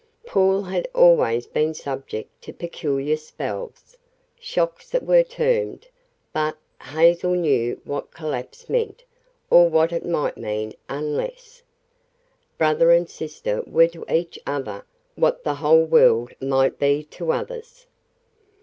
Paul 0.25 0.63
had 0.63 0.87
always 0.95 1.45
been 1.45 1.75
subject 1.75 2.41
to 2.41 2.53
peculiar 2.53 3.15
spells 3.15 3.95
shocks 4.39 4.89
they 4.89 4.97
were 4.97 5.21
termed 5.21 5.89
but 6.33 6.57
Hazel 6.81 7.35
knew 7.35 7.79
what 7.83 8.09
collapse 8.09 8.67
meant, 8.67 9.03
or 9.51 9.69
what 9.69 9.91
it 9.91 10.03
might 10.03 10.37
mean, 10.37 10.73
unless 10.89 11.61
Brother 12.57 12.89
and 12.89 13.07
sister 13.07 13.61
were 13.67 13.89
to 13.89 14.03
each 14.11 14.39
other 14.47 14.85
what 15.13 15.43
the 15.43 15.53
whole 15.53 15.85
world 15.85 16.33
might 16.41 16.79
be 16.79 17.03
to 17.03 17.31
others. 17.31 17.85